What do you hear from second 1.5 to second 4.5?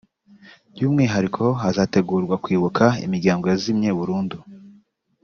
hazategurwa kwibuka imiryango yazimye burundu